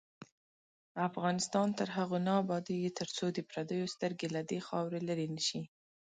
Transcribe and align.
افغانستان 1.07 1.67
تر 1.79 1.87
هغو 1.97 2.17
نه 2.27 2.33
ابادیږي، 2.43 2.91
ترڅو 2.99 3.25
د 3.33 3.39
پردیو 3.49 3.91
سترګې 3.95 4.27
له 4.35 4.41
دې 4.49 4.59
خاورې 4.67 4.99
لرې 5.07 5.27
نشي. 5.35 5.61